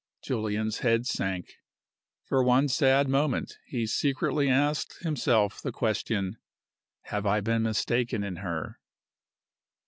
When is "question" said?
5.71-6.37